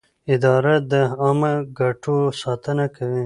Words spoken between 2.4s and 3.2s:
ساتنه کوي.